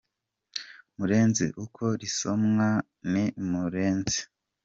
Murenzi, 0.97 1.45
uko 1.65 1.83
risomwa 2.01 2.69
ni 3.11 3.23
Mureenzî. 3.49 4.21